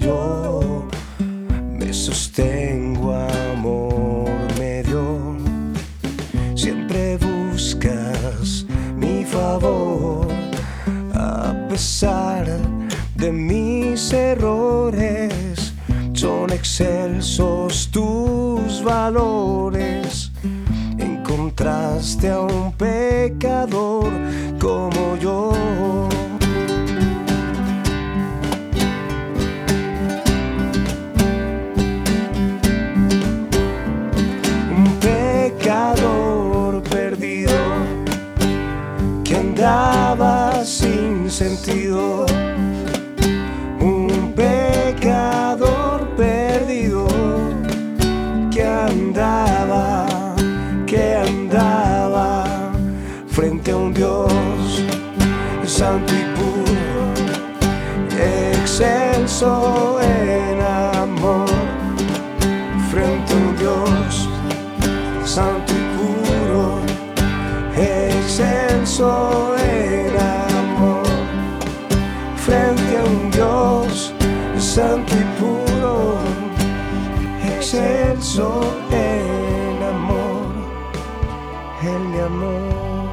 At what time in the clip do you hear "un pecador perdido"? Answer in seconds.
43.80-47.06